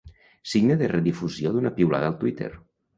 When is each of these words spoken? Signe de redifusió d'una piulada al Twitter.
Signe 0.53 0.77
de 0.79 0.89
redifusió 0.93 1.55
d'una 1.59 1.77
piulada 1.79 2.13
al 2.13 2.21
Twitter. 2.25 2.55